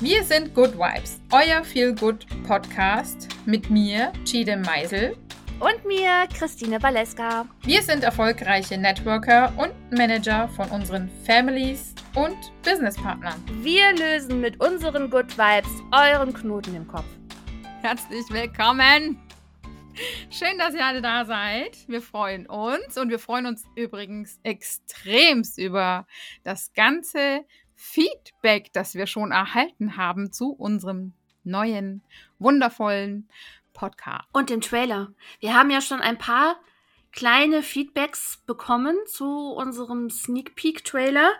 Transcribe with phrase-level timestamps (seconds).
[0.00, 5.16] Wir sind Good Vibes, euer Feel Good Podcast mit mir, Chide Meisel.
[5.58, 7.44] Und mir, Christine Valeska.
[7.62, 13.42] Wir sind erfolgreiche Networker und Manager von unseren Families und Businesspartnern.
[13.60, 17.08] Wir lösen mit unseren Good Vibes euren Knoten im Kopf.
[17.82, 19.18] Herzlich willkommen!
[20.30, 21.76] Schön, dass ihr alle da seid.
[21.88, 26.06] Wir freuen uns und wir freuen uns übrigens extremst über
[26.44, 27.44] das ganze
[27.80, 31.12] Feedback, das wir schon erhalten haben zu unserem
[31.44, 32.02] neuen,
[32.40, 33.28] wundervollen
[33.72, 34.26] Podcast.
[34.32, 35.12] Und dem Trailer.
[35.38, 36.56] Wir haben ja schon ein paar
[37.12, 41.30] kleine Feedbacks bekommen zu unserem Sneak Peek Trailer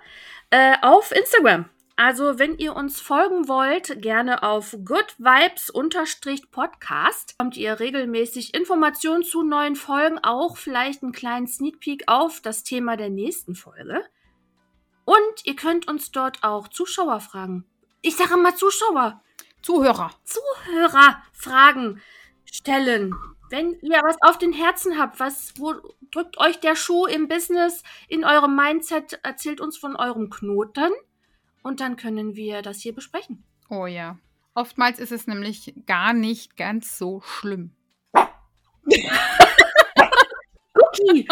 [0.51, 1.69] äh, auf Instagram.
[1.97, 7.37] Also, wenn ihr uns folgen wollt, gerne auf goodvibes-podcast.
[7.37, 12.63] Kommt ihr regelmäßig Informationen zu neuen Folgen, auch vielleicht einen kleinen Sneak Peek auf das
[12.63, 14.05] Thema der nächsten Folge.
[15.09, 17.65] Und ihr könnt uns dort auch Zuschauer fragen.
[18.03, 19.23] Ich sage mal Zuschauer.
[19.63, 20.11] Zuhörer.
[20.25, 22.03] Zuhörer fragen
[22.45, 23.15] stellen.
[23.49, 25.73] Wenn ihr was auf den Herzen habt, was wo
[26.11, 30.93] drückt euch der Schuh im Business, in eurem Mindset, erzählt uns von eurem Knoten
[31.63, 33.43] und dann können wir das hier besprechen.
[33.71, 34.19] Oh ja.
[34.53, 37.71] Oftmals ist es nämlich gar nicht ganz so schlimm.
[40.75, 41.27] Cookie!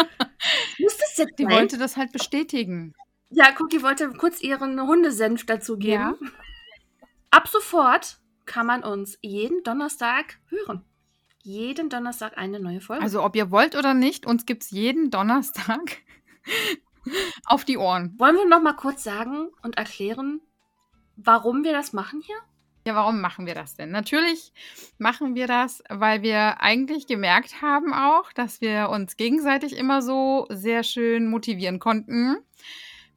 [0.79, 2.95] Muss das jetzt Die wollte das halt bestätigen.
[3.29, 6.15] Ja, Cookie wollte kurz ihren Hundesenf dazu geben.
[6.21, 6.29] Ja.
[7.31, 10.83] Ab sofort kann man uns jeden Donnerstag hören.
[11.43, 13.03] Jeden Donnerstag eine neue Folge.
[13.03, 15.97] Also ob ihr wollt oder nicht, uns gibt es jeden Donnerstag
[17.45, 18.15] auf die Ohren.
[18.17, 20.41] Wollen wir noch mal kurz sagen und erklären,
[21.15, 22.35] warum wir das machen hier?
[22.85, 23.91] Ja, warum machen wir das denn?
[23.91, 24.53] Natürlich
[24.97, 30.47] machen wir das, weil wir eigentlich gemerkt haben auch, dass wir uns gegenseitig immer so
[30.49, 32.37] sehr schön motivieren konnten.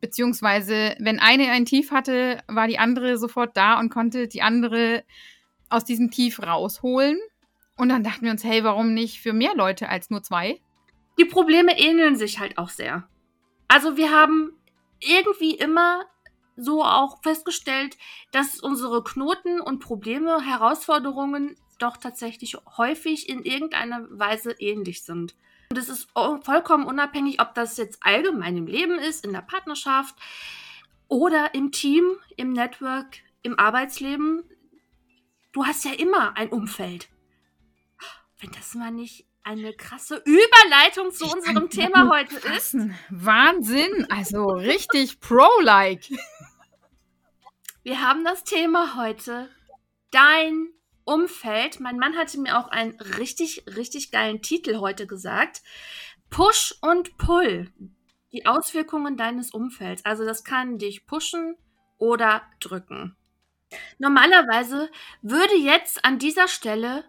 [0.00, 5.04] Beziehungsweise, wenn eine ein Tief hatte, war die andere sofort da und konnte die andere
[5.68, 7.18] aus diesem Tief rausholen.
[7.76, 10.60] Und dann dachten wir uns, hey, warum nicht für mehr Leute als nur zwei?
[11.18, 13.08] Die Probleme ähneln sich halt auch sehr.
[13.68, 14.52] Also wir haben
[15.00, 16.04] irgendwie immer
[16.56, 17.96] so auch festgestellt,
[18.32, 25.34] dass unsere Knoten und Probleme, Herausforderungen doch tatsächlich häufig in irgendeiner Weise ähnlich sind.
[25.70, 30.16] Und es ist vollkommen unabhängig, ob das jetzt allgemein im Leben ist, in der Partnerschaft
[31.06, 34.42] oder im Team, im Network, im Arbeitsleben.
[35.52, 37.08] Du hast ja immer ein Umfeld.
[38.40, 42.76] Wenn das mal nicht eine krasse Überleitung zu unserem Thema heute ist.
[43.08, 46.10] Wahnsinn, also richtig pro-like.
[47.84, 49.48] Wir haben das Thema heute
[50.10, 50.68] dein
[51.10, 51.80] Umfeld.
[51.80, 55.62] Mein Mann hatte mir auch einen richtig, richtig geilen Titel heute gesagt.
[56.30, 57.72] Push und Pull.
[58.32, 60.04] Die Auswirkungen deines Umfelds.
[60.04, 61.56] Also das kann dich pushen
[61.98, 63.16] oder drücken.
[63.98, 64.88] Normalerweise
[65.20, 67.04] würde jetzt an dieser Stelle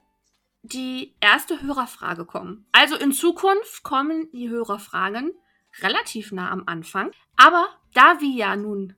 [0.63, 2.65] die erste Hörerfrage kommen.
[2.71, 5.31] Also in Zukunft kommen die Hörerfragen
[5.79, 7.11] relativ nah am Anfang.
[7.37, 8.95] Aber da wir ja nun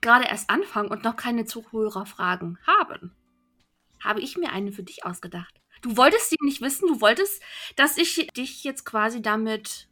[0.00, 3.14] gerade erst anfangen und noch keine Zuhörerfragen haben,
[4.04, 5.60] habe ich mir eine für dich ausgedacht.
[5.82, 7.42] Du wolltest sie nicht wissen, du wolltest,
[7.76, 9.88] dass ich dich jetzt quasi damit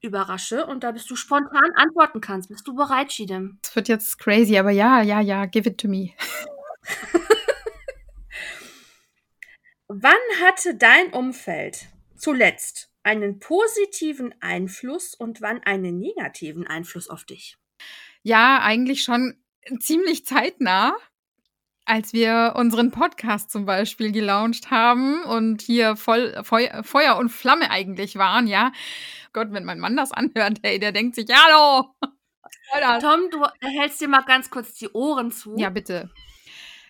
[0.00, 2.48] überrasche und da bist du spontan antworten kannst.
[2.48, 3.58] Bist du bereit, Chidem?
[3.62, 6.12] Das wird jetzt crazy, aber ja, ja, ja, give it to me.
[9.88, 11.86] Wann hatte dein Umfeld
[12.16, 17.56] zuletzt einen positiven Einfluss und wann einen negativen Einfluss auf dich?
[18.22, 19.42] Ja, eigentlich schon
[19.80, 20.94] ziemlich zeitnah,
[21.88, 27.70] als wir unseren Podcast zum Beispiel gelauncht haben und hier voll Feu Feuer und Flamme
[27.70, 28.72] eigentlich waren, ja.
[29.32, 31.94] Gott, wenn mein Mann das anhört, hey, der denkt sich, ja, hallo.
[33.00, 35.56] Tom, du hältst dir mal ganz kurz die Ohren zu.
[35.56, 36.10] Ja, bitte.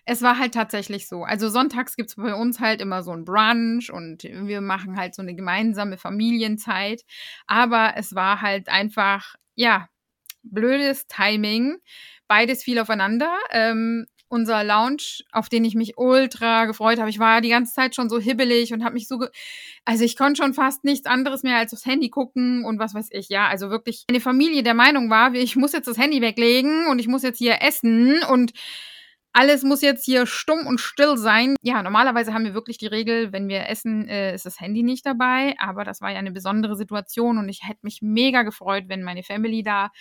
[0.03, 1.23] Es war halt tatsächlich so.
[1.23, 5.15] Also sonntags gibt es bei uns halt immer so ein Brunch und wir machen halt
[5.15, 7.03] so eine gemeinsame Familienzeit.
[7.47, 9.87] Aber es war halt einfach, ja,
[10.43, 11.77] blödes Timing.
[12.27, 13.37] Beides fiel aufeinander.
[13.51, 17.09] Ähm, unser Lounge, auf den ich mich ultra gefreut habe.
[17.09, 19.29] Ich war die ganze Zeit schon so hibbelig und habe mich so, ge
[19.85, 23.09] also ich konnte schon fast nichts anderes mehr als aufs Handy gucken und was weiß
[23.11, 23.29] ich.
[23.29, 26.99] Ja, also wirklich eine Familie der Meinung war, ich muss jetzt das Handy weglegen und
[26.99, 28.53] ich muss jetzt hier essen und
[29.33, 31.55] alles muss jetzt hier stumm und still sein.
[31.61, 35.05] Ja, normalerweise haben wir wirklich die Regel, wenn wir essen, äh, ist das Handy nicht
[35.05, 35.55] dabei.
[35.59, 39.23] Aber das war ja eine besondere Situation und ich hätte mich mega gefreut, wenn meine
[39.23, 39.91] Family da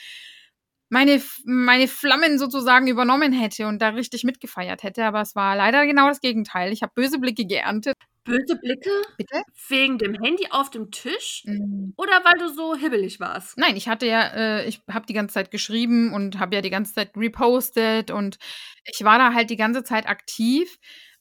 [0.89, 5.05] meine, meine Flammen sozusagen übernommen hätte und da richtig mitgefeiert hätte.
[5.05, 6.73] Aber es war leider genau das Gegenteil.
[6.73, 7.95] Ich habe böse Blicke geerntet.
[8.25, 8.91] Böse Blicke?
[9.17, 9.43] Bitte?
[9.69, 11.43] Wegen dem Handy auf dem Tisch?
[11.47, 11.95] Mhm.
[11.97, 13.57] Oder weil du so hibbelig warst?
[13.57, 16.71] Nein, ich hatte ja, äh, ich habe die ganze Zeit geschrieben und habe ja die
[16.71, 18.39] ganze Zeit repostet und
[18.85, 20.79] ich war da halt die ganze Zeit aktiv.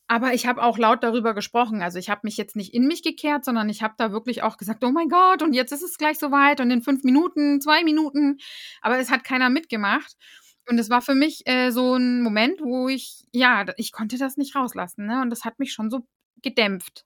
[0.08, 1.82] Aber ich habe auch laut darüber gesprochen.
[1.82, 4.58] Also ich habe mich jetzt nicht in mich gekehrt, sondern ich habe da wirklich auch
[4.58, 7.84] gesagt, oh mein Gott, und jetzt ist es gleich soweit und in fünf Minuten, zwei
[7.84, 8.38] Minuten.
[8.82, 10.16] Aber es hat keiner mitgemacht.
[10.70, 14.38] Und es war für mich äh, so ein Moment, wo ich, ja, ich konnte das
[14.38, 15.06] nicht rauslassen.
[15.06, 15.22] Ne?
[15.22, 16.06] Und das hat mich schon so
[16.42, 17.06] gedämpft.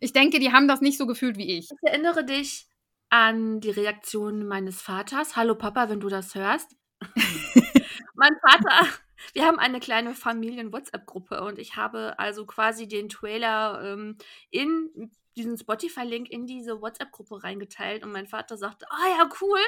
[0.00, 1.70] Ich denke, die haben das nicht so gefühlt wie ich.
[1.70, 2.66] Ich erinnere dich
[3.08, 5.36] an die Reaktion meines Vaters.
[5.36, 6.74] Hallo Papa, wenn du das hörst.
[8.14, 8.88] mein Vater
[9.32, 14.16] wir haben eine kleine Familien-WhatsApp-Gruppe und ich habe also quasi den Trailer ähm,
[14.50, 19.60] in diesen Spotify-Link in diese WhatsApp-Gruppe reingeteilt und mein Vater sagte, ah ja, cool.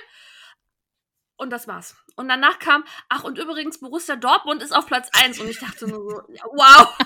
[1.36, 1.96] Und das war's.
[2.16, 5.86] Und danach kam, ach und übrigens, Borussia Dortmund ist auf Platz 1 und ich dachte
[5.86, 6.22] nur so,
[6.52, 6.98] wow.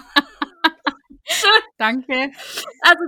[1.82, 2.30] Danke.
[2.80, 3.02] Also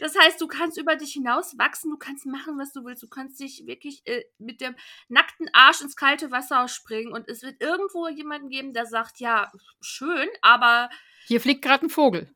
[0.00, 3.08] das heißt, du kannst über dich hinaus wachsen, du kannst machen, was du willst, du
[3.08, 4.74] kannst dich wirklich äh, mit dem
[5.06, 9.52] nackten Arsch ins kalte Wasser springen und es wird irgendwo jemanden geben, der sagt, ja,
[9.80, 10.90] schön, aber
[11.26, 12.34] hier fliegt gerade ein Vogel.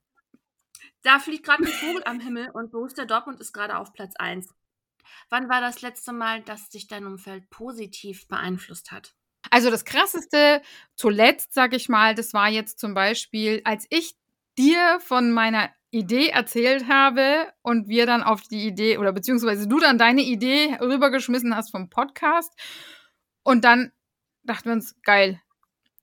[1.02, 4.48] Da fliegt gerade ein Vogel am Himmel und Borussia Dortmund ist gerade auf Platz 1.
[5.28, 9.16] Wann war das letzte Mal, dass dich dein Umfeld positiv beeinflusst hat?
[9.50, 10.62] Also das Krasseste
[10.94, 14.14] zuletzt, sag ich mal, das war jetzt zum Beispiel, als ich
[14.58, 19.80] dir von meiner Idee erzählt habe und wir dann auf die Idee oder beziehungsweise du
[19.80, 22.52] dann deine Idee rübergeschmissen hast vom Podcast.
[23.42, 23.92] Und dann
[24.42, 25.40] dachten wir uns, geil,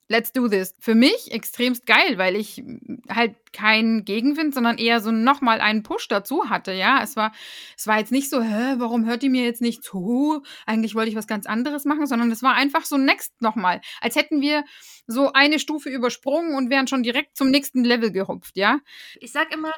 [0.10, 0.76] let's do this.
[0.80, 2.64] Für mich extremst geil, weil ich
[3.10, 7.02] halt keinen Gegenwind, sondern eher so nochmal einen Push dazu hatte, ja.
[7.04, 7.34] Es war,
[7.76, 10.44] es war jetzt nicht so, hä, warum hört die mir jetzt nicht zu?
[10.66, 13.82] Eigentlich wollte ich was ganz anderes machen, sondern es war einfach so next nochmal.
[14.02, 14.64] Als hätten wir
[15.08, 18.80] so eine Stufe übersprungen und wären schon direkt zum nächsten Level gehupft, ja.
[19.20, 19.72] Ich sag immer,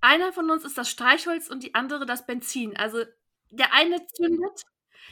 [0.00, 2.76] einer von uns ist das Streichholz und die andere das Benzin.
[2.76, 3.04] Also
[3.50, 4.62] der eine zündet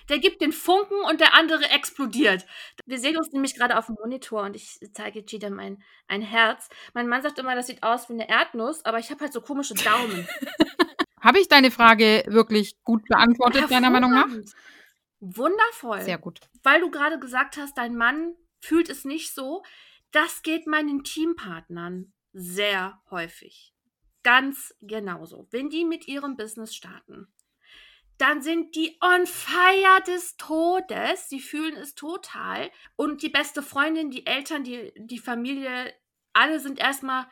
[0.09, 2.47] der gibt den Funken und der andere explodiert.
[2.87, 6.69] Wir sehen uns nämlich gerade auf dem Monitor und ich zeige Cheetah mein ein Herz.
[6.95, 9.41] Mein Mann sagt immer, das sieht aus wie eine Erdnuss, aber ich habe halt so
[9.41, 10.27] komische Daumen.
[11.21, 14.29] habe ich deine Frage wirklich gut beantwortet, deiner Meinung nach?
[15.21, 16.01] Wundervoll.
[16.03, 16.41] Sehr gut.
[16.63, 19.63] Weil du gerade gesagt hast, dein Mann fühlt es nicht so.
[20.13, 23.75] Das geht meinen Teampartnern sehr häufig.
[24.23, 25.47] Ganz genauso.
[25.51, 27.29] Wenn die mit ihrem Business starten,
[28.21, 31.29] dann sind die on fire des Todes.
[31.29, 32.71] Sie fühlen es total.
[32.97, 35.95] Und die beste Freundin, die Eltern, die, die Familie,
[36.33, 37.27] alle sind erstmal,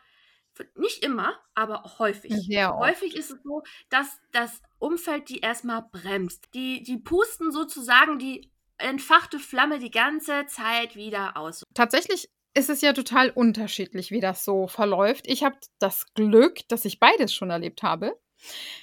[0.75, 2.32] nicht immer, aber häufig.
[2.32, 2.88] Sehr oft.
[2.88, 6.49] Häufig ist es so, dass das Umfeld die erstmal bremst.
[6.55, 11.62] Die, die pusten sozusagen die entfachte Flamme die ganze Zeit wieder aus.
[11.75, 15.26] Tatsächlich ist es ja total unterschiedlich, wie das so verläuft.
[15.29, 18.19] Ich habe das Glück, dass ich beides schon erlebt habe.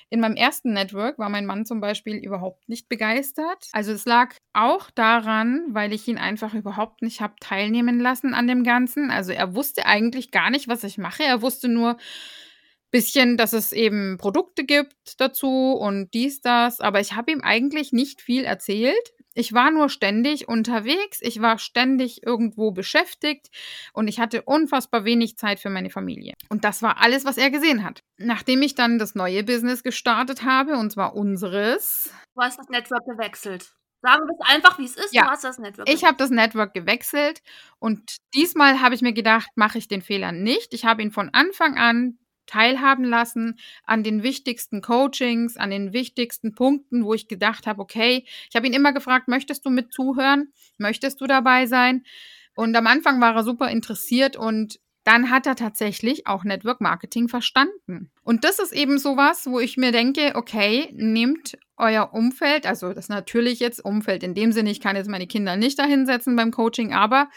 [0.09, 3.67] In meinem ersten Network war mein Mann zum Beispiel überhaupt nicht begeistert.
[3.71, 8.47] Also es lag auch daran, weil ich ihn einfach überhaupt nicht habe teilnehmen lassen an
[8.47, 9.11] dem Ganzen.
[9.11, 11.23] Also er wusste eigentlich gar nicht, was ich mache.
[11.23, 11.97] Er wusste nur
[12.91, 16.79] bisschen, dass es eben Produkte gibt dazu und dies, das.
[16.79, 19.11] Aber ich habe ihm eigentlich nicht viel erzählt.
[19.35, 23.49] Ich war nur ständig unterwegs, ich war ständig irgendwo beschäftigt
[23.93, 26.33] und ich hatte unfassbar wenig Zeit für meine Familie.
[26.49, 27.99] Und das war alles, was er gesehen hat.
[28.17, 32.09] Nachdem ich dann das neue Business gestartet habe, und zwar unseres.
[32.33, 33.75] Du hast das Network gewechselt.
[34.01, 35.13] Sagen wir es einfach, wie es ist.
[35.13, 35.23] Ja.
[35.23, 35.89] Du hast das Network.
[35.89, 37.41] Ich habe das Network gewechselt
[37.79, 40.73] und diesmal habe ich mir gedacht, mache ich den Fehler nicht.
[40.73, 46.53] Ich habe ihn von Anfang an teilhaben lassen an den wichtigsten Coachings, an den wichtigsten
[46.53, 50.53] Punkten, wo ich gedacht habe, okay, ich habe ihn immer gefragt, möchtest du mit zuhören?
[50.77, 52.03] Möchtest du dabei sein?
[52.55, 57.29] Und am Anfang war er super interessiert und dann hat er tatsächlich auch Network Marketing
[57.29, 58.09] verstanden.
[58.23, 63.07] Und das ist eben sowas, wo ich mir denke, okay, nehmt euer Umfeld, also das
[63.07, 66.93] natürlich jetzt Umfeld in dem Sinne, ich kann jetzt meine Kinder nicht dahinsetzen beim Coaching,
[66.93, 67.29] aber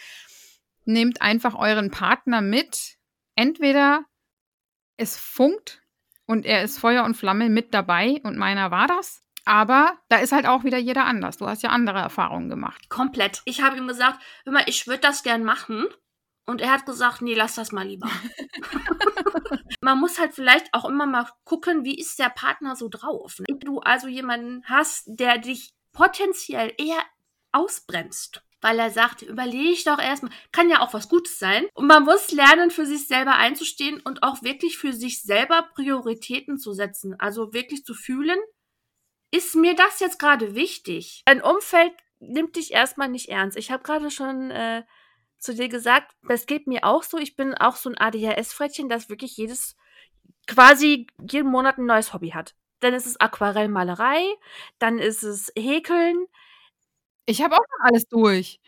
[0.86, 2.96] nehmt einfach euren Partner mit.
[3.34, 4.04] Entweder
[4.98, 5.80] es funkt
[6.26, 9.22] und er ist Feuer und Flamme mit dabei und meiner war das.
[9.46, 11.38] Aber da ist halt auch wieder jeder anders.
[11.38, 12.90] Du hast ja andere Erfahrungen gemacht.
[12.90, 13.40] Komplett.
[13.46, 15.86] Ich habe ihm gesagt, hör mal, ich würde das gern machen.
[16.44, 18.10] Und er hat gesagt, nee, lass das mal lieber.
[19.80, 23.40] Man muss halt vielleicht auch immer mal gucken, wie ist der Partner so drauf.
[23.46, 27.02] Wenn du also jemanden hast, der dich potenziell eher
[27.52, 31.66] ausbremst, weil er sagt, überlege doch erstmal, kann ja auch was Gutes sein.
[31.74, 36.58] Und man muss lernen, für sich selber einzustehen und auch wirklich für sich selber Prioritäten
[36.58, 37.14] zu setzen.
[37.18, 38.38] Also wirklich zu fühlen,
[39.30, 41.22] ist mir das jetzt gerade wichtig?
[41.26, 43.56] Ein Umfeld nimmt dich erstmal nicht ernst.
[43.56, 44.84] Ich habe gerade schon äh,
[45.38, 47.18] zu dir gesagt, das geht mir auch so.
[47.18, 49.76] Ich bin auch so ein ADHS-Frettchen, das wirklich jedes
[50.46, 52.54] quasi jeden Monat ein neues Hobby hat.
[52.80, 54.22] Dann ist es Aquarellmalerei,
[54.78, 56.26] dann ist es Häkeln.
[57.28, 58.58] Ich habe auch noch alles durch.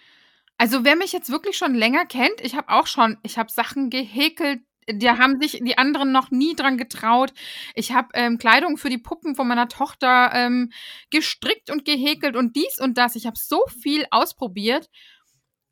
[0.58, 3.88] Also, wer mich jetzt wirklich schon länger kennt, ich habe auch schon ich habe Sachen
[3.88, 7.32] gehäkelt, da haben sich die anderen noch nie dran getraut.
[7.74, 10.72] Ich habe ähm, Kleidung für die Puppen von meiner Tochter ähm,
[11.10, 13.16] gestrickt und gehäkelt und dies und das.
[13.16, 14.90] Ich habe so viel ausprobiert.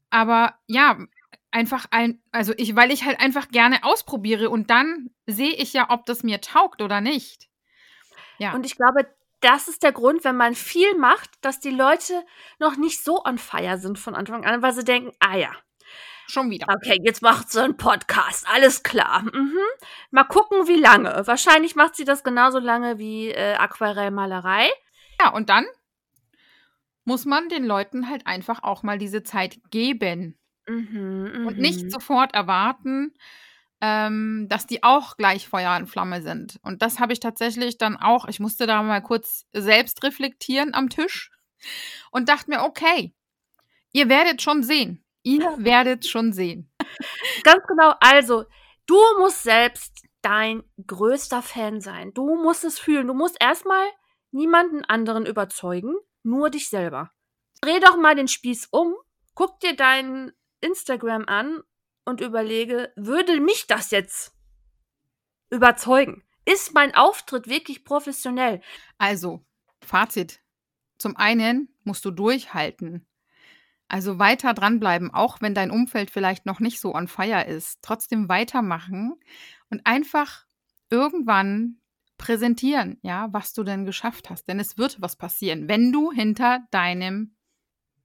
[0.08, 0.98] Aber ja,
[1.50, 5.90] einfach ein, also ich, weil ich halt einfach gerne ausprobiere und dann sehe ich ja,
[5.90, 7.48] ob das mir taugt oder nicht.
[8.38, 8.54] Ja.
[8.54, 9.06] Und ich glaube,
[9.40, 12.24] das ist der Grund, wenn man viel macht, dass die Leute
[12.58, 15.52] noch nicht so on fire sind von Anfang an, weil sie denken, ah ja.
[16.26, 16.66] Schon wieder.
[16.68, 19.22] Okay, jetzt macht sie einen Podcast, alles klar.
[19.22, 19.58] Mhm.
[20.10, 21.22] Mal gucken, wie lange.
[21.26, 24.68] Wahrscheinlich macht sie das genauso lange wie äh, Aquarellmalerei.
[25.20, 25.64] Ja, und dann
[27.04, 30.38] muss man den Leuten halt einfach auch mal diese Zeit geben.
[30.66, 31.90] Mhm, und nicht mhm.
[31.90, 33.14] sofort erwarten,
[33.80, 36.58] ähm, dass die auch gleich Feuer und Flamme sind.
[36.62, 40.88] Und das habe ich tatsächlich dann auch, ich musste da mal kurz selbst reflektieren am
[40.88, 41.30] Tisch
[42.10, 43.14] und dachte mir, okay,
[43.92, 45.04] ihr werdet schon sehen.
[45.22, 46.70] Ihr werdet schon sehen.
[47.44, 47.94] Ganz genau.
[48.00, 48.44] Also,
[48.86, 52.12] du musst selbst dein größter Fan sein.
[52.14, 53.06] Du musst es fühlen.
[53.06, 53.86] Du musst erstmal
[54.30, 57.12] niemanden anderen überzeugen, nur dich selber.
[57.60, 58.94] Dreh doch mal den Spieß um,
[59.34, 61.62] guck dir dein Instagram an
[62.08, 64.32] und überlege, würde mich das jetzt
[65.50, 66.24] überzeugen?
[66.44, 68.62] Ist mein Auftritt wirklich professionell?
[68.96, 69.44] Also,
[69.82, 70.40] Fazit.
[70.96, 73.06] Zum einen musst du durchhalten.
[73.88, 77.78] Also weiter dranbleiben, auch wenn dein Umfeld vielleicht noch nicht so on fire ist.
[77.82, 79.14] Trotzdem weitermachen
[79.70, 80.44] und einfach
[80.90, 81.78] irgendwann
[82.18, 84.48] präsentieren, ja, was du denn geschafft hast.
[84.48, 87.36] Denn es wird was passieren, wenn du hinter deinem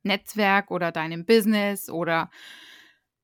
[0.04, 2.30] Netzwerk oder deinem Business oder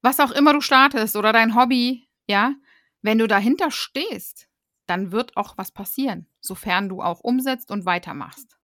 [0.01, 2.53] was auch immer du startest oder dein Hobby, ja,
[3.01, 4.47] wenn du dahinter stehst,
[4.87, 8.57] dann wird auch was passieren, sofern du auch umsetzt und weitermachst.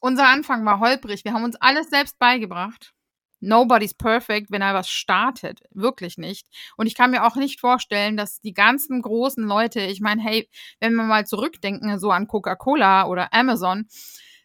[0.00, 1.24] Unser Anfang war holprig.
[1.24, 2.94] Wir haben uns alles selbst beigebracht.
[3.40, 5.62] Nobody's perfect, wenn er was startet.
[5.70, 6.46] Wirklich nicht.
[6.76, 10.48] Und ich kann mir auch nicht vorstellen, dass die ganzen großen Leute, ich meine, hey,
[10.78, 13.88] wenn wir mal zurückdenken, so an Coca-Cola oder Amazon,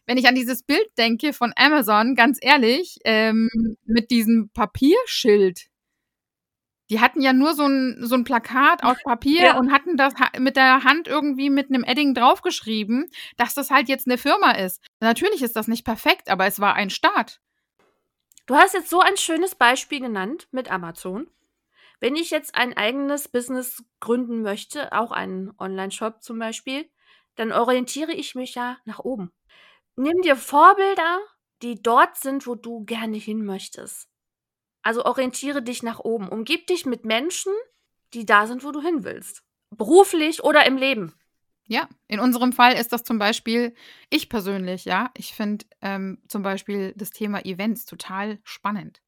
[0.06, 3.50] wenn ich an dieses Bild denke von Amazon, ganz ehrlich, ähm,
[3.84, 5.66] mit diesem Papierschild,
[6.90, 9.58] die hatten ja nur so ein, so ein Plakat aus Papier ja.
[9.58, 14.06] und hatten das mit der Hand irgendwie mit einem Edding draufgeschrieben, dass das halt jetzt
[14.06, 14.80] eine Firma ist.
[15.00, 17.40] Natürlich ist das nicht perfekt, aber es war ein Start.
[18.46, 21.28] Du hast jetzt so ein schönes Beispiel genannt mit Amazon.
[21.98, 26.88] Wenn ich jetzt ein eigenes Business gründen möchte, auch einen Online-Shop zum Beispiel,
[27.34, 29.32] dann orientiere ich mich ja nach oben.
[29.96, 31.20] Nimm dir Vorbilder,
[31.62, 34.08] die dort sind, wo du gerne hin möchtest.
[34.86, 36.28] Also orientiere dich nach oben.
[36.28, 37.52] Umgib dich mit Menschen,
[38.14, 39.42] die da sind, wo du hin willst.
[39.70, 41.12] Beruflich oder im Leben.
[41.66, 43.74] Ja, in unserem Fall ist das zum Beispiel
[44.10, 45.10] ich persönlich, ja.
[45.16, 49.02] Ich finde ähm, zum Beispiel das Thema Events total spannend.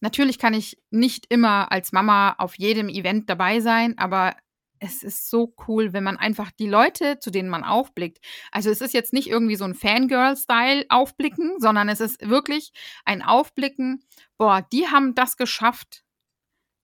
[0.00, 4.36] Natürlich kann ich nicht immer als Mama auf jedem Event dabei sein, aber
[4.80, 8.18] es ist so cool, wenn man einfach die Leute, zu denen man aufblickt.
[8.52, 12.72] Also es ist jetzt nicht irgendwie so ein Fangirl-Style aufblicken, sondern es ist wirklich
[13.04, 14.04] ein Aufblicken,
[14.36, 16.04] boah, die haben das geschafft.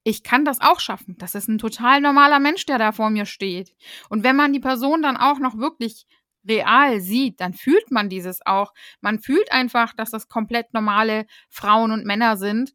[0.04, 1.16] Ich kann das auch schaffen.
[1.18, 3.74] Das ist ein total normaler Mensch, der da vor mir steht.
[4.10, 6.06] Und wenn man die Person dann auch noch wirklich
[6.46, 8.74] real sieht, dann fühlt man dieses auch.
[9.00, 12.72] Man fühlt einfach, dass das komplett normale Frauen und Männer sind.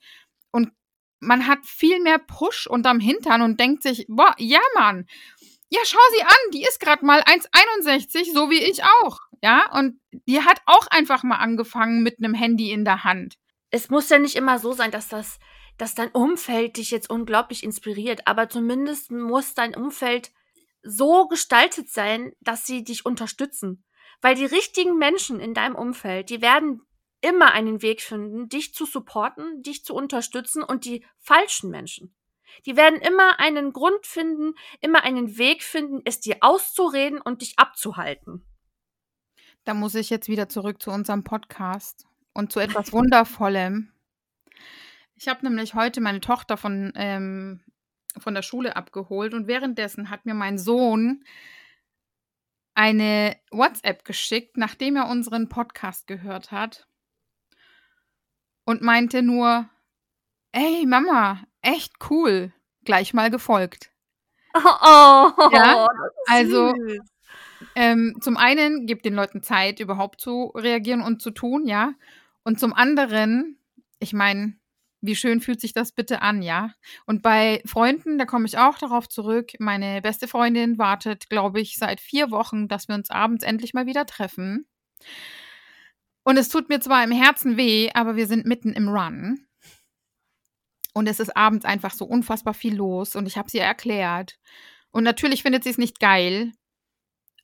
[0.51, 0.71] Und
[1.19, 5.07] man hat viel mehr Push unterm Hintern und denkt sich, boah, ja, Mann,
[5.69, 9.19] ja, schau sie an, die ist gerade mal 1,61, so wie ich auch.
[9.41, 13.35] Ja, und die hat auch einfach mal angefangen mit einem Handy in der Hand.
[13.69, 15.39] Es muss ja nicht immer so sein, dass das,
[15.77, 20.31] dass dein Umfeld dich jetzt unglaublich inspiriert, aber zumindest muss dein Umfeld
[20.81, 23.85] so gestaltet sein, dass sie dich unterstützen.
[24.21, 26.81] Weil die richtigen Menschen in deinem Umfeld, die werden
[27.21, 32.15] immer einen Weg finden, dich zu supporten, dich zu unterstützen und die falschen Menschen,
[32.65, 37.57] die werden immer einen Grund finden, immer einen Weg finden, es dir auszureden und dich
[37.57, 38.45] abzuhalten.
[39.65, 43.91] Da muss ich jetzt wieder zurück zu unserem Podcast und zu etwas Wundervollem.
[45.15, 47.61] Ich habe nämlich heute meine Tochter von, ähm,
[48.17, 51.23] von der Schule abgeholt und währenddessen hat mir mein Sohn
[52.73, 56.88] eine WhatsApp geschickt, nachdem er unseren Podcast gehört hat
[58.69, 59.67] und meinte nur,
[60.51, 62.53] ey Mama, echt cool,
[62.85, 63.91] gleich mal gefolgt.
[64.53, 64.59] Oh,
[65.37, 65.87] oh ja,
[66.27, 66.73] also
[67.75, 71.93] ähm, zum einen gibt den Leuten Zeit, überhaupt zu reagieren und zu tun, ja.
[72.43, 73.57] Und zum anderen,
[73.99, 74.55] ich meine,
[75.01, 76.73] Wie schön fühlt sich das bitte an, ja?
[77.05, 79.51] Und bei Freunden, da komme ich auch darauf zurück.
[79.59, 83.85] Meine beste Freundin wartet, glaube ich, seit vier Wochen, dass wir uns abends endlich mal
[83.85, 84.67] wieder treffen.
[86.29, 89.47] Und es tut mir zwar im Herzen weh, aber wir sind mitten im Run.
[90.93, 94.37] Und es ist abends einfach so unfassbar viel los und ich habe sie erklärt.
[94.91, 96.51] Und natürlich findet sie es nicht geil,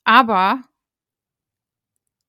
[0.04, 0.62] aber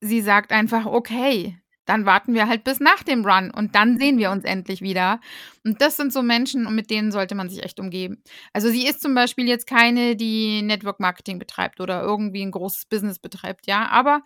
[0.01, 4.17] sie sagt einfach, okay, dann warten wir halt bis nach dem Run und dann sehen
[4.17, 5.21] wir uns endlich wieder.
[5.63, 8.23] Und das sind so Menschen, und mit denen sollte man sich echt umgeben.
[8.51, 12.87] Also sie ist zum Beispiel jetzt keine, die Network Marketing betreibt oder irgendwie ein großes
[12.87, 14.23] Business betreibt, ja, aber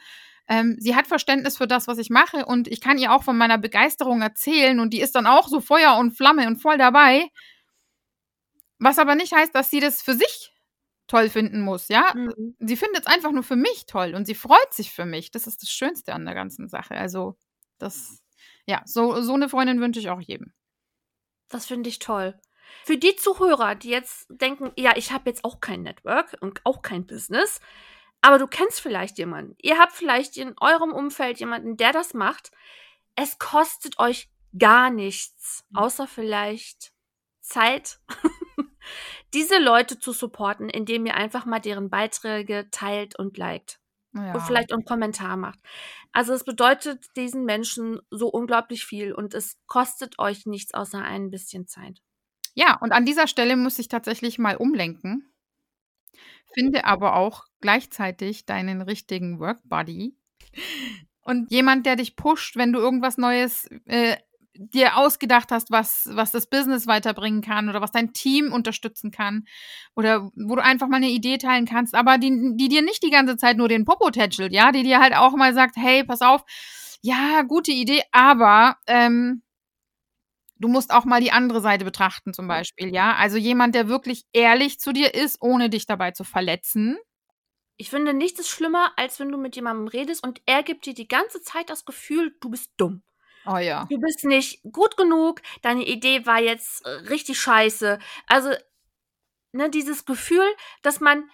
[0.52, 3.38] ähm, sie hat Verständnis für das, was ich mache und ich kann ihr auch von
[3.38, 7.30] meiner Begeisterung erzählen und die ist dann auch so Feuer und Flamme und voll dabei.
[8.78, 10.52] Was aber nicht heißt, dass sie das für sich
[11.08, 12.12] toll finden muss, ja.
[12.14, 12.58] Mhm.
[12.60, 15.32] Sie findet es einfach nur für mich toll und sie freut sich für mich.
[15.32, 16.96] Das ist das Schönste an der ganzen Sache.
[16.96, 17.38] Also,
[17.78, 18.22] das,
[18.66, 20.52] ja, so, so eine Freundin wünsche ich auch jedem.
[21.48, 22.38] Das finde ich toll.
[22.84, 26.82] Für die Zuhörer, die jetzt denken, ja, ich habe jetzt auch kein Network und auch
[26.82, 27.62] kein Business,
[28.22, 29.56] aber du kennst vielleicht jemanden.
[29.62, 32.52] Ihr habt vielleicht in eurem Umfeld jemanden, der das macht.
[33.16, 35.78] Es kostet euch gar nichts, mhm.
[35.78, 36.94] außer vielleicht
[37.42, 38.00] Zeit,
[39.34, 43.80] diese Leute zu supporten, indem ihr einfach mal deren Beiträge teilt und liked.
[44.14, 44.34] Ja.
[44.34, 45.60] Und vielleicht einen Kommentar macht.
[46.12, 51.32] Also es bedeutet diesen Menschen so unglaublich viel und es kostet euch nichts außer ein
[51.32, 52.02] bisschen Zeit.
[52.54, 55.31] Ja, und an dieser Stelle muss ich tatsächlich mal umlenken.
[56.54, 60.16] Finde aber auch gleichzeitig deinen richtigen Work Buddy
[61.24, 64.18] und jemand, der dich pusht, wenn du irgendwas Neues äh,
[64.54, 69.46] dir ausgedacht hast, was, was das Business weiterbringen kann oder was dein Team unterstützen kann
[69.96, 73.12] oder wo du einfach mal eine Idee teilen kannst, aber die, die dir nicht die
[73.12, 76.22] ganze Zeit nur den Popo tätschelt, ja, die dir halt auch mal sagt, hey, pass
[76.22, 76.44] auf,
[77.02, 79.42] ja, gute Idee, aber ähm,
[80.62, 84.24] du musst auch mal die andere Seite betrachten zum Beispiel, ja, also jemand, der wirklich
[84.32, 86.98] ehrlich zu dir ist, ohne dich dabei zu verletzen.
[87.78, 90.94] Ich finde, nichts ist schlimmer, als wenn du mit jemandem redest und er gibt dir
[90.94, 93.02] die ganze Zeit das Gefühl, du bist dumm.
[93.46, 93.88] Oh ja.
[93.90, 97.98] Du bist nicht gut genug, deine Idee war jetzt äh, richtig scheiße.
[98.28, 98.52] Also,
[99.52, 100.46] ne, dieses Gefühl,
[100.84, 101.28] dass man,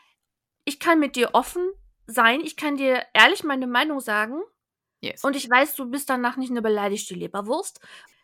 [0.64, 1.70] ich kann mit dir offen
[2.06, 4.42] sein, ich kann dir ehrlich meine Meinung sagen.
[5.02, 5.24] Yes.
[5.26, 7.82] Und ich weiß, du bist danach nicht eine beleidigte Leberwurst.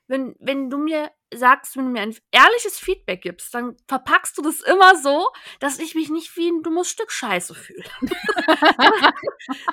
[0.07, 4.41] Wenn, wenn du mir sagst, wenn du mir ein ehrliches Feedback gibst, dann verpackst du
[4.41, 7.83] das immer so, dass ich mich nicht wie ein dummes Stück Scheiße fühle.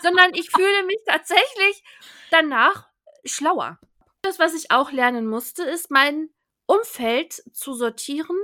[0.03, 1.83] Sondern ich fühle mich tatsächlich
[2.31, 2.89] danach
[3.25, 3.79] schlauer.
[4.23, 6.31] Das, was ich auch lernen musste, ist mein
[6.67, 8.37] Umfeld zu sortieren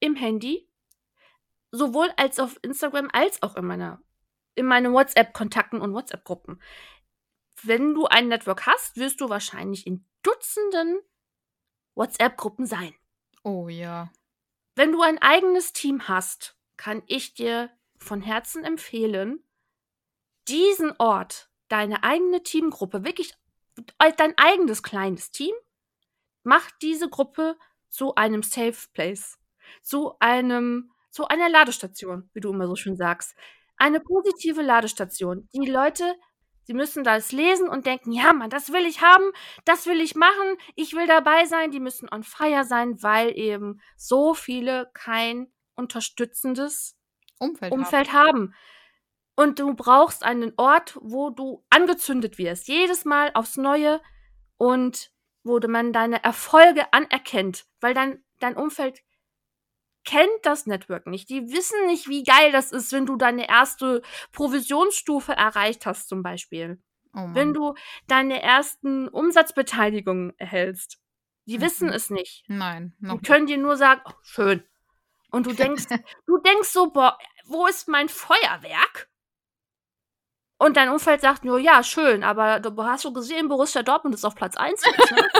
[0.00, 0.68] im Handy,
[1.70, 4.00] sowohl als auf Instagram als auch in meiner
[4.56, 6.60] in meinen WhatsApp-Kontakten und WhatsApp-Gruppen.
[7.66, 11.00] Wenn du ein Network hast, wirst du wahrscheinlich in Dutzenden
[11.94, 12.94] WhatsApp-Gruppen sein.
[13.42, 14.10] Oh ja.
[14.74, 19.42] Wenn du ein eigenes Team hast, kann ich dir von Herzen empfehlen,
[20.48, 23.34] diesen Ort, deine eigene Teamgruppe wirklich
[24.16, 25.54] dein eigenes kleines Team,
[26.44, 27.56] mach diese Gruppe
[27.88, 29.38] zu einem Safe Place,
[29.82, 33.34] zu einem, zu einer Ladestation, wie du immer so schön sagst.
[33.76, 35.48] Eine positive Ladestation.
[35.52, 36.14] Die Leute,
[36.66, 39.30] sie müssen das lesen und denken, ja, Mann, das will ich haben,
[39.64, 41.70] das will ich machen, ich will dabei sein.
[41.70, 46.96] Die müssen on fire sein, weil eben so viele kein unterstützendes
[47.38, 48.28] Umfeld, Umfeld haben.
[48.28, 48.54] haben.
[49.36, 54.00] Und du brauchst einen Ort, wo du angezündet wirst, jedes Mal aufs Neue
[54.56, 55.12] und
[55.44, 59.02] wo man deine Erfolge anerkennt, weil dein, dein Umfeld
[60.06, 61.28] kennt das Network nicht.
[61.28, 64.00] Die wissen nicht, wie geil das ist, wenn du deine erste
[64.32, 66.80] Provisionsstufe erreicht hast, zum Beispiel.
[67.14, 67.74] Oh wenn du
[68.06, 70.98] deine ersten Umsatzbeteiligungen erhältst.
[71.46, 71.62] Die mhm.
[71.62, 72.44] wissen es nicht.
[72.46, 72.94] Nein.
[73.00, 74.62] Noch die können dir nur sagen, oh, schön.
[75.30, 75.86] Und du denkst,
[76.26, 79.08] du denkst so, boah, wo ist mein Feuerwerk?
[80.58, 84.24] Und dein Umfeld sagt nur, ja, schön, aber du hast schon gesehen, Borussia Dortmund ist
[84.24, 84.82] auf Platz 1.
[84.82, 84.92] Ne?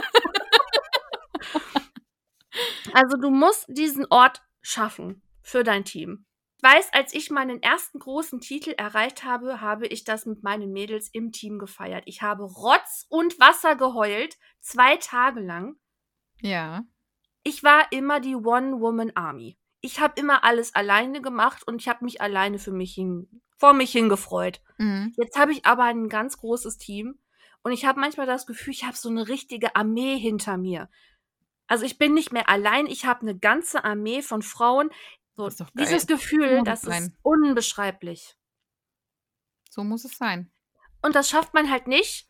[2.93, 6.27] also du musst diesen Ort schaffen für dein Team.
[6.59, 10.73] Ich weiß, als ich meinen ersten großen Titel erreicht habe, habe ich das mit meinen
[10.73, 12.03] Mädels im Team gefeiert.
[12.07, 15.77] Ich habe Rotz und Wasser geheult, zwei Tage lang.
[16.41, 16.83] Ja.
[17.43, 19.59] Ich war immer die One-Woman-Army.
[19.83, 23.73] Ich habe immer alles alleine gemacht und ich habe mich alleine für mich hin vor
[23.73, 24.61] mich hingefreut.
[24.79, 25.15] Mhm.
[25.17, 27.19] Jetzt habe ich aber ein ganz großes Team
[27.63, 30.89] und ich habe manchmal das Gefühl, ich habe so eine richtige Armee hinter mir.
[31.67, 34.91] Also ich bin nicht mehr allein, ich habe eine ganze Armee von Frauen.
[35.37, 38.37] So, das dieses Gefühl, das ist unbeschreiblich.
[39.71, 40.51] So muss es sein.
[41.03, 42.29] Und das schafft man halt nicht,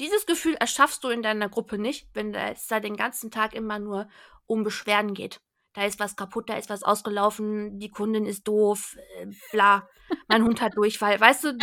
[0.00, 3.78] Dieses Gefühl erschaffst du in deiner Gruppe nicht, wenn es da den ganzen Tag immer
[3.78, 4.08] nur
[4.46, 5.42] um Beschwerden geht.
[5.74, 9.86] Da ist was kaputt, da ist was ausgelaufen, die Kundin ist doof, äh, bla,
[10.26, 11.20] mein Hund hat Durchfall.
[11.20, 11.58] Weißt du,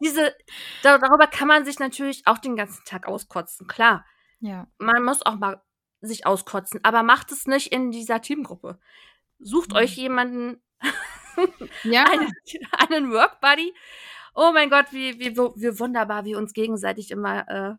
[0.00, 0.34] diese,
[0.82, 4.06] darüber kann man sich natürlich auch den ganzen Tag auskotzen, klar.
[4.38, 4.68] Ja.
[4.78, 5.60] Man muss auch mal
[6.00, 8.78] sich auskotzen, aber macht es nicht in dieser Teamgruppe.
[9.40, 9.96] Sucht euch Mhm.
[9.96, 10.62] jemanden,
[11.84, 12.08] Ja.
[12.10, 12.32] einen,
[12.90, 13.74] einen Workbuddy.
[14.34, 17.74] Oh mein Gott, wie, wie, wie wunderbar wir uns gegenseitig immer äh,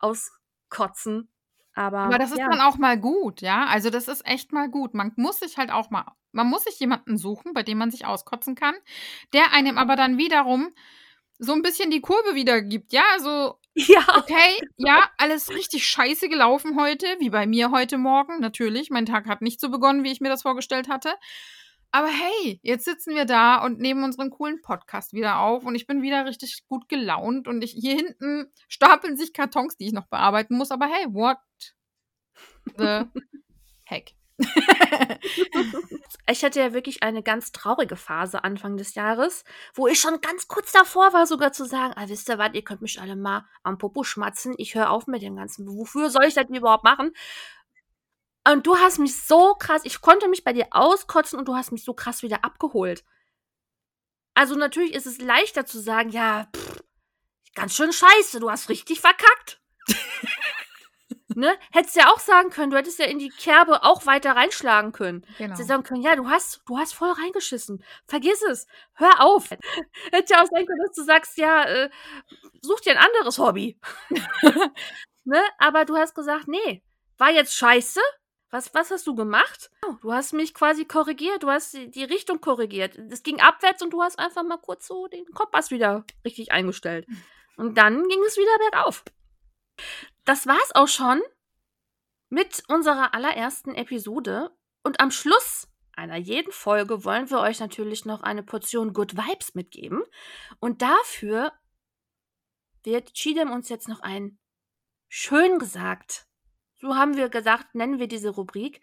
[0.00, 1.30] auskotzen.
[1.74, 2.48] Aber, Aber das ist ja.
[2.50, 3.66] dann auch mal gut, ja?
[3.66, 4.94] Also, das ist echt mal gut.
[4.94, 8.06] Man muss sich halt auch mal man muss sich jemanden suchen, bei dem man sich
[8.06, 8.74] auskotzen kann,
[9.34, 10.70] der einem aber dann wiederum
[11.38, 13.04] so 'n bisschen die Kurve wiedergibt, ja?
[13.20, 14.04] So, Ja.
[14.18, 18.90] okay, ja, alles richtig scheiße gelaufen heute, wie bei mir heute Morgen, natürlich.
[18.90, 21.14] Mein Tag hat nicht so begonnen, wie ich mir das vorgestellt hatte.
[21.90, 25.86] Aber hey, jetzt sitzen wir da und nehmen unseren coolen Podcast wieder auf und ich
[25.86, 30.06] bin wieder richtig gut gelaunt und ich hier hinten stapeln sich Kartons, die ich noch
[30.06, 31.36] bearbeiten muss, aber hey, what
[32.78, 33.04] the
[33.84, 34.14] heck?
[36.28, 40.48] Ich hatte ja wirklich eine ganz traurige Phase Anfang des Jahres, wo ich schon ganz
[40.48, 43.44] kurz davor war, sogar zu sagen: „Ah, wisst ihr was, ihr könnt mich alle mal
[43.64, 44.54] am Popo schmatzen.
[44.58, 45.66] Ich höre auf mit dem Ganzen.
[45.68, 47.12] Wofür soll ich das überhaupt machen?“
[48.46, 51.70] Und du hast mich so krass ich konnte mich bei dir auskotzen und du hast
[51.72, 53.04] mich so krass wieder abgeholt.
[54.36, 56.82] Also, natürlich ist es leichter zu sagen: „Ja, pff,
[57.54, 59.60] ganz schön scheiße, du hast richtig verkackt.“
[61.36, 61.56] Ne?
[61.72, 65.22] Hättest ja auch sagen können, du hättest ja in die Kerbe auch weiter reinschlagen können.
[65.38, 65.42] Genau.
[65.54, 67.84] Hättest ja sagen können: „Ja, du hast du hast voll reingeschissen.
[68.06, 68.66] Vergiss es.
[68.94, 69.50] Hör auf.“
[70.12, 71.90] Hätte ja auch sein können, dass du sagst: „Ja, äh,
[72.62, 73.78] such dir 'n anderes Hobby.“
[75.24, 75.40] Ne?
[75.58, 76.82] Aber du hast gesagt: „Ne,
[77.18, 78.00] war jetzt scheiße.
[78.50, 79.70] Was was hast du gemacht?
[80.02, 81.42] Du hast mich quasi korrigiert.
[81.42, 82.96] Du hast die die Richtung korrigiert.
[83.10, 87.06] Es ging abwärts und du hast einfach mal kurz so den Kompass wieder richtig eingestellt.
[87.56, 89.04] Und dann ging es wieder bergauf.“
[90.24, 91.20] Das war's auch schon
[92.28, 94.56] mit unserer allerersten Episode.
[94.84, 99.54] Und am Schluss einer jeden Folge wollen wir euch natürlich noch eine Portion Good Vibes
[99.54, 100.02] mitgeben.
[100.60, 101.52] Und dafür
[102.84, 104.38] wird Chidem uns jetzt noch ein
[105.08, 106.26] schön gesagt,
[106.80, 108.80] so haben wir gesagt, nennen wir diese Rubrik,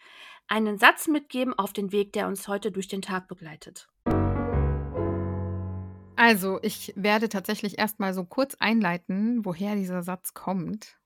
[0.47, 3.89] einen Satz mitgeben auf den Weg, der uns heute durch den Tag begleitet.
[6.15, 10.98] Also, ich werde tatsächlich erst mal so kurz einleiten, woher dieser Satz kommt.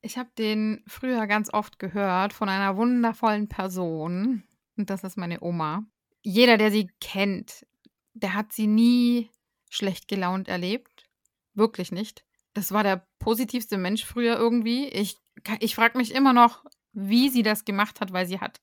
[0.00, 4.44] Ich habe den früher ganz oft gehört von einer wundervollen Person
[4.76, 5.84] und das ist meine Oma.
[6.22, 7.66] Jeder, der sie kennt,
[8.14, 9.30] der hat sie nie
[9.70, 11.08] schlecht gelaunt erlebt.
[11.54, 12.24] Wirklich nicht.
[12.54, 14.88] Das war der positivste Mensch früher irgendwie.
[14.88, 15.18] Ich
[15.60, 18.60] ich frage mich immer noch, wie sie das gemacht hat, weil sie hat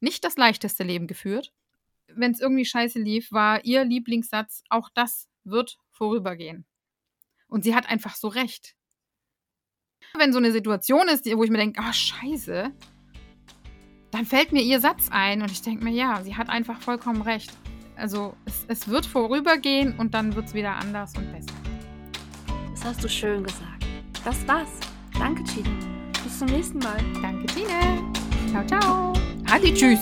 [0.00, 1.52] nicht das leichteste Leben geführt.
[2.08, 6.66] Wenn's irgendwie scheiße lief, war ihr Lieblingssatz: „Auch das wird vorübergehen.“
[7.48, 8.76] Und sie hat einfach so recht.
[10.16, 12.70] Wenn so 'ne Situation ist, wo ich mir denke: „Ah, scheiße“,
[14.10, 17.22] dann fällt mir ihr Satz ein und ich denke mir: „Ja, sie hat einfach vollkommen
[17.22, 17.50] recht.“
[17.96, 21.54] Also, es es wird vorübergehen und dann wird's wieder anders und besser.
[22.72, 23.86] Das hast du schön gesagt.
[24.24, 24.70] Das war's.
[25.18, 25.78] Danke, Chidem.
[26.24, 26.96] Bis zum nächsten Mal.
[27.22, 28.02] Danke, Tine.
[28.50, 29.12] Tschau, tschau.
[29.50, 30.00] Adi, tschüss.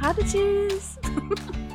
[0.00, 0.98] Hadi, tschüss.